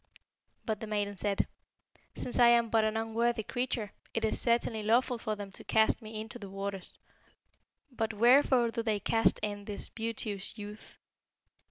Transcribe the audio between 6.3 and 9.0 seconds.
the waters; but wherefore do they